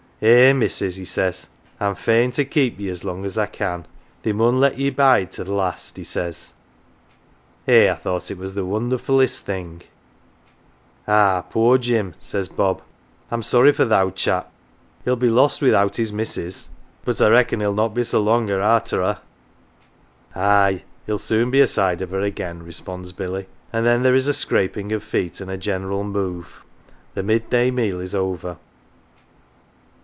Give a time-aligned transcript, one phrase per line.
[0.23, 1.47] 'Eh, missus," 1 he says,'
[1.81, 3.87] I'm fain to keep ye as long as I can.
[4.21, 6.53] They mun let ye bide to th' last, 1 he says.
[7.67, 9.81] Eh, I thought it was the wonderfullest thing!""
[11.07, 12.83] Ah, poor Jim!" says Bob,"
[13.31, 14.51] I'm sorry for th' owd chap.
[15.05, 16.69] He'll be lost without his missus.
[17.03, 19.19] But I reckon he'll not be so longer arter her.""
[20.35, 24.35] Aye, he'll soon be aside of her again," responds Billy, and then there is a
[24.35, 26.61] scraping of feet and a general move
[27.15, 28.57] the mid day meal is over.